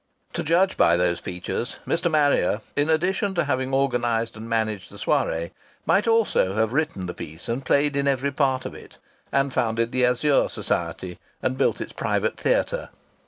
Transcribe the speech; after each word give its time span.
To 0.33 0.41
judge 0.41 0.77
by 0.77 0.97
those 0.97 1.19
features, 1.19 1.75
Mr. 1.85 2.09
Marrier, 2.09 2.61
in 2.75 2.89
addition 2.89 3.35
to 3.35 3.43
having 3.43 3.71
organized 3.71 4.35
and 4.35 4.49
managed 4.49 4.89
the 4.89 4.97
soirée, 4.97 5.51
might 5.85 6.07
also 6.07 6.55
have 6.55 6.73
written 6.73 7.05
the 7.05 7.13
piece 7.13 7.47
and 7.47 7.63
played 7.63 7.95
every 7.95 8.31
part 8.31 8.65
in 8.65 8.73
it, 8.73 8.97
and 9.31 9.53
founded 9.53 9.91
the 9.91 10.03
Azure 10.07 10.49
Society 10.49 11.19
and 11.43 11.55
built 11.55 11.79
its 11.79 11.93
private 11.93 12.35
theatre. 12.35 12.89